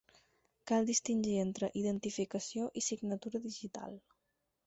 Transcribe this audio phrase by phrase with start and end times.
[0.69, 4.01] Cal distingir entre identificació i signatura digital.